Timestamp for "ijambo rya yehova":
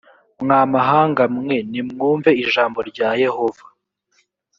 2.43-3.65